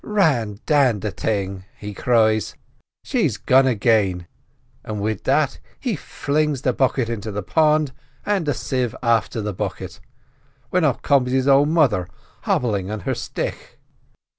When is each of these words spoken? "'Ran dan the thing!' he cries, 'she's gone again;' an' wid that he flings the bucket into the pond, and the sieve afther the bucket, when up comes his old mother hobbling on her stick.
"'Ran 0.03 0.59
dan 0.65 1.01
the 1.01 1.11
thing!' 1.11 1.63
he 1.77 1.93
cries, 1.93 2.55
'she's 3.03 3.37
gone 3.37 3.67
again;' 3.67 4.25
an' 4.83 4.99
wid 4.99 5.23
that 5.25 5.59
he 5.79 5.95
flings 5.95 6.63
the 6.63 6.73
bucket 6.73 7.07
into 7.07 7.31
the 7.31 7.43
pond, 7.43 7.91
and 8.25 8.47
the 8.47 8.53
sieve 8.55 8.95
afther 9.03 9.41
the 9.41 9.53
bucket, 9.53 9.99
when 10.71 10.83
up 10.83 11.03
comes 11.03 11.31
his 11.31 11.47
old 11.47 11.69
mother 11.69 12.07
hobbling 12.45 12.89
on 12.89 13.01
her 13.01 13.13
stick. 13.13 13.77